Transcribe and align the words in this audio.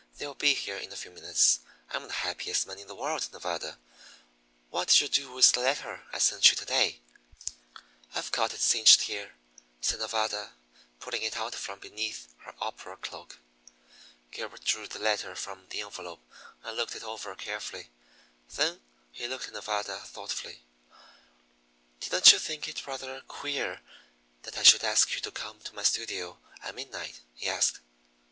They'll 0.17 0.33
be 0.33 0.55
here 0.55 0.77
in 0.77 0.91
a 0.91 0.95
few 0.95 1.11
minutes. 1.11 1.59
I'm 1.91 2.07
the 2.07 2.11
happiest 2.25 2.65
man 2.65 2.79
in 2.79 2.87
the 2.87 2.95
world, 2.95 3.29
Nevada! 3.31 3.77
What 4.71 4.87
did 4.87 4.99
you 4.99 5.07
do 5.07 5.31
with 5.31 5.51
the 5.51 5.59
letter 5.59 6.07
I 6.11 6.17
sent 6.17 6.49
you 6.49 6.55
to 6.55 6.65
day?" 6.65 7.01
"I've 8.15 8.31
got 8.31 8.51
it 8.51 8.61
cinched 8.61 9.01
here," 9.03 9.35
said 9.79 9.99
Nevada, 9.99 10.53
pulling 10.99 11.21
it 11.21 11.37
out 11.37 11.53
from 11.53 11.77
beneath 11.77 12.33
her 12.39 12.55
opera 12.59 12.97
cloak. 12.97 13.37
Gilbert 14.31 14.63
drew 14.63 14.87
the 14.87 14.97
letter 14.97 15.35
from 15.35 15.67
the 15.69 15.81
envelope 15.81 16.25
and 16.63 16.75
looked 16.75 16.95
it 16.95 17.03
over 17.03 17.35
carefully. 17.35 17.91
Then 18.55 18.81
he 19.11 19.27
looked 19.27 19.49
at 19.49 19.53
Nevada 19.53 19.99
thoughtfully. 19.99 20.63
"Didn't 21.99 22.31
you 22.31 22.39
think 22.39 22.67
it 22.67 22.87
rather 22.87 23.21
queer 23.27 23.81
that 24.41 24.57
I 24.57 24.63
should 24.63 24.83
ask 24.83 25.11
you 25.13 25.21
to 25.21 25.31
come 25.31 25.59
to 25.59 25.75
my 25.75 25.83
studio 25.83 26.39
at 26.63 26.73
midnight?" 26.73 27.19
he 27.35 27.47
asked. 27.47 27.81